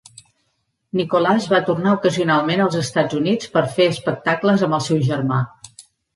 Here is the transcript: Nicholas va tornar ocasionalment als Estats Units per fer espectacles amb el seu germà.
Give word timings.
Nicholas 1.01 1.45
va 1.51 1.59
tornar 1.67 1.93
ocasionalment 1.97 2.65
als 2.65 2.79
Estats 2.81 3.19
Units 3.19 3.53
per 3.59 3.65
fer 3.77 3.87
espectacles 3.93 4.67
amb 4.71 4.81
el 4.81 4.85
seu 4.89 5.07
germà. 5.13 5.41